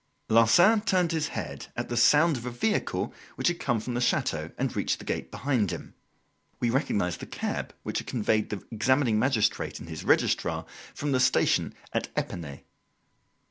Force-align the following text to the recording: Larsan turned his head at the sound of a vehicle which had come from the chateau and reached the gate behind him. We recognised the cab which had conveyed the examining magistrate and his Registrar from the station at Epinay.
Larsan 0.29 0.81
turned 0.81 1.11
his 1.11 1.27
head 1.27 1.67
at 1.75 1.87
the 1.89 1.95
sound 1.95 2.35
of 2.35 2.47
a 2.47 2.49
vehicle 2.49 3.13
which 3.35 3.49
had 3.49 3.59
come 3.59 3.79
from 3.79 3.93
the 3.93 4.01
chateau 4.01 4.49
and 4.57 4.75
reached 4.75 4.97
the 4.97 5.05
gate 5.05 5.29
behind 5.29 5.69
him. 5.69 5.93
We 6.59 6.71
recognised 6.71 7.19
the 7.19 7.27
cab 7.27 7.71
which 7.83 7.99
had 7.99 8.07
conveyed 8.07 8.49
the 8.49 8.63
examining 8.71 9.19
magistrate 9.19 9.79
and 9.79 9.87
his 9.87 10.03
Registrar 10.03 10.65
from 10.95 11.11
the 11.11 11.19
station 11.19 11.75
at 11.93 12.07
Epinay. 12.15 12.63